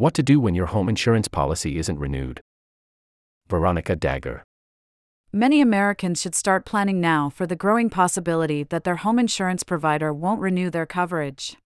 [0.00, 2.40] What to do when your home insurance policy isn't renewed.
[3.48, 4.44] Veronica Dagher.
[5.30, 10.10] Many Americans should start planning now for the growing possibility that their home insurance provider
[10.10, 11.58] won't renew their coverage.